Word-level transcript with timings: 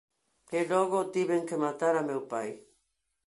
E 0.57 0.59
logo 0.71 0.99
tiven 1.15 1.43
que 1.47 1.61
matar 1.65 1.93
a 1.97 2.07
meu 2.09 2.21
pai. 2.31 2.49